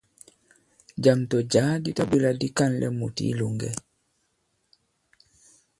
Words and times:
Jàm 1.03 1.19
tɔ̀ 1.29 1.41
jǎ 1.51 1.65
di 1.83 1.89
tabwě 1.97 2.17
là 2.23 2.31
di 2.39 2.47
ka᷇nlɛ 2.57 2.87
mùt 2.99 3.15
i 3.21 3.25
ilòŋgɛ. 3.31 3.69